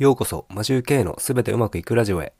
[0.00, 2.32] ようこそ、マジュー K のすべてうまくいくラジオへ。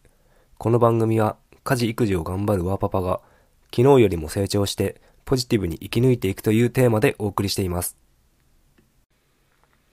[0.56, 3.20] この番組は、家事育児を頑張るワーパパが、
[3.70, 7.98] 昨日よりも成長して、ポジティブに生き抜いていくというテーマでお送りしています。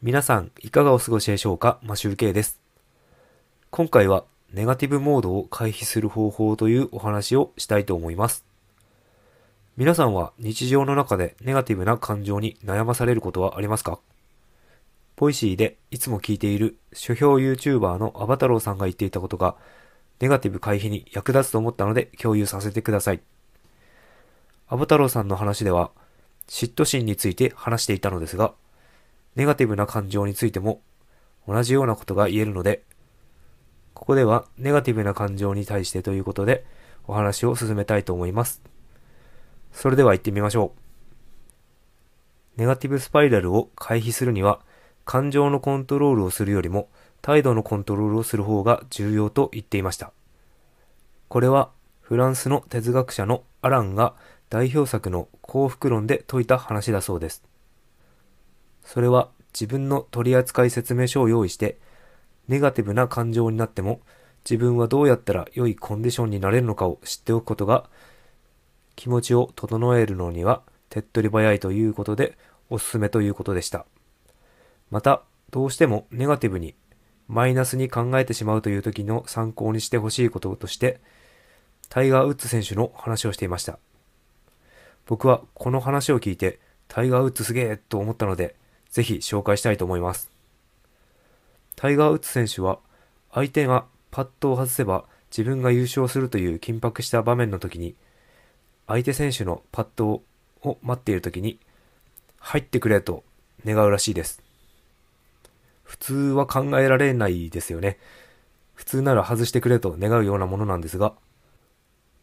[0.01, 1.77] 皆さん、いかがお過ごしでしょうか？
[1.83, 2.61] マシュー K です。
[3.69, 4.23] 今回は、
[4.53, 8.45] ネガティブモードを回避する方法というお話をしたいと思います。
[9.75, 13.99] 皆さんは日常の中でネガティブな感情に悩まされることはありますか？
[15.17, 19.55] ポイシーでいつも聞いている書評 YouTuber のアバタローさんが言っていたことが、
[20.19, 23.21] ネガティブ回避に役立つと思ったので共有させてください。
[24.67, 25.89] アバタローさんの話では、
[26.47, 28.53] 嫉妬心について話していたのですが、
[29.35, 30.81] ネガティブな感情についても
[31.47, 32.83] 同じようなことが言えるので、
[33.95, 36.63] ここではネガティブな感情に対してということで
[37.07, 38.61] お話を進めたいと思います。
[39.71, 40.73] それでは行ってみましょ
[42.55, 42.59] う。
[42.59, 44.59] ネガティブスパイラルを回避するには、
[45.07, 46.89] 感情のコントロールをするよりも
[47.21, 50.11] 態度のコントロールをする方が重要と言っていました。
[51.29, 51.69] これは
[52.01, 54.15] フランスの哲学者のアランが
[54.49, 57.41] 代表作の幸福論で説いた話だそうです。
[58.83, 61.77] それは自分の取扱説明書を用意して、
[62.49, 64.01] ネガティブな感情になっても
[64.43, 67.89] 自分はどうやったら良いコンディションになれるのかを知っておくことが
[68.97, 72.37] 気持ちを整えるのには手っ取り早いということで
[72.69, 73.85] おすすめということでした。
[74.89, 76.75] また、どうしてもネガティブに
[77.27, 81.01] マイナスに考えてしまうという時の参考にしてほしいこととして、
[81.89, 83.79] タイガー・ウッズ選手の話をしていました。
[85.05, 88.55] 僕はこの話を聞いて、タイガー・ウッズすげえと思ったので、
[88.89, 90.31] ぜひ紹介したいと思います。
[91.75, 92.79] タイガー・ウッズ選手は、
[93.31, 97.95] 相手がパットを外せば自分が優勝するという緊迫した場面の時に、
[98.87, 100.23] 相手選手のパット
[100.61, 101.59] を待っている時に、
[102.39, 103.25] 入ってくれと
[103.65, 104.46] 願うらしいです。
[105.87, 107.97] 普通は考えられないですよね。
[108.75, 111.13] 普通なら外してくれと願うようなものなんですが、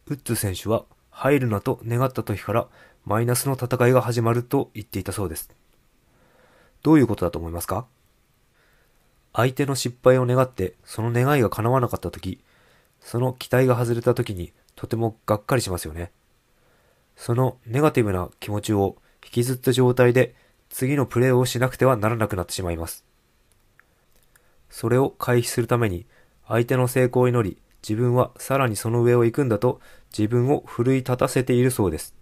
[0.05, 2.67] ウッズ選手は入るなと願った時から
[3.05, 5.49] マイナスの戦いが始まると言っていたそうです。
[6.83, 7.87] どういうことだと思いますか？
[9.33, 12.39] 相手の失敗を願ってその願いが叶わなかった時、
[13.01, 16.11] その期待が外れた時にとてもがっかりしますよね。
[17.15, 20.35] そのネガティブな気持ちを引きずった状態で
[20.69, 23.04] 次のプレーをしなくてはならなくなってしまいます。
[24.75, 26.05] それを回避するために
[26.45, 29.79] 相手の成功を祈り自分はさらにその上を行くんだと
[30.11, 32.13] 自分を奮い立たせているそうです。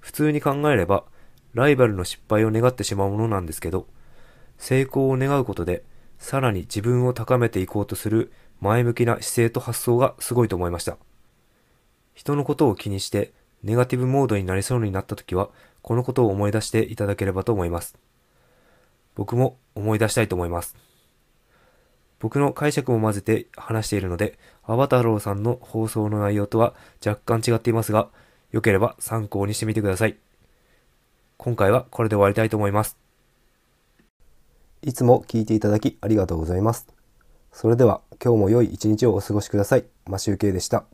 [0.00, 1.04] 普通に考えれば
[1.54, 3.86] ライバルの失敗を願ってしまうものなんですけど
[4.58, 5.84] 成功を願うことで
[6.18, 10.98] さらに自分を高めていこうとする前向きな姿勢と発想がすごいと思いました。
[12.14, 13.32] 人のことを気にして
[13.62, 15.50] ネガティブモードになりそうになった時は、
[15.82, 17.96] このことを思い出していただければと思います。
[19.14, 20.74] 僕も思い出したいと思います。
[22.18, 28.08] 僕の解釈も混ぜて話しているので、アバタローさんの放送の内容とは若干違っていますが、
[28.52, 30.16] 良ければ参考にしてみてください。
[31.36, 32.96] 今回はこれで終わりたいと思います。
[34.82, 36.86] いつも聞いていただきありがとうございます。
[37.52, 39.84] それでは今日も良い一日をお過ごしください。
[40.06, 40.84] マシュウケイでした。